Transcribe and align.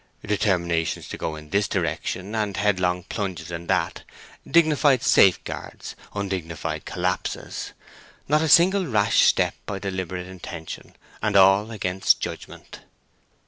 Determinations 0.25 1.07
to 1.09 1.17
go 1.19 1.35
in 1.35 1.51
this 1.51 1.67
direction, 1.67 2.33
and 2.33 2.57
headlong 2.57 3.03
plunges 3.03 3.51
in 3.51 3.67
that; 3.67 4.01
dignified 4.49 5.03
safeguards, 5.03 5.95
undignified 6.15 6.85
collapses; 6.85 7.73
not 8.27 8.41
a 8.41 8.49
single 8.49 8.87
rash 8.87 9.19
step 9.21 9.53
by 9.67 9.77
deliberate 9.77 10.25
intention, 10.25 10.95
and 11.21 11.35
all 11.35 11.69
against 11.69 12.19
judgment. 12.19 12.79